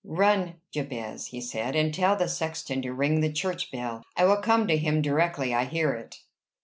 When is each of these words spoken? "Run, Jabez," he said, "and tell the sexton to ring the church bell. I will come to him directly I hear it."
"Run, 0.03 0.55
Jabez," 0.71 1.27
he 1.27 1.39
said, 1.39 1.75
"and 1.75 1.93
tell 1.93 2.15
the 2.15 2.27
sexton 2.27 2.81
to 2.81 2.91
ring 2.91 3.21
the 3.21 3.31
church 3.31 3.69
bell. 3.69 4.01
I 4.17 4.25
will 4.25 4.37
come 4.41 4.67
to 4.67 4.75
him 4.75 5.03
directly 5.03 5.53
I 5.53 5.65
hear 5.65 5.93
it." 5.93 6.21